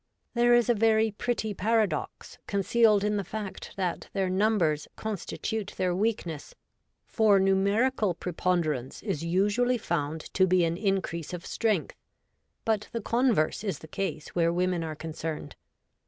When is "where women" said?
14.29-14.83